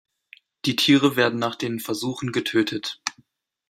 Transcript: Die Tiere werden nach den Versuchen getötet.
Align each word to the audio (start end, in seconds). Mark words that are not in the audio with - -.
Die 0.65 0.75
Tiere 0.75 1.15
werden 1.15 1.37
nach 1.37 1.53
den 1.55 1.79
Versuchen 1.79 2.31
getötet. 2.31 2.99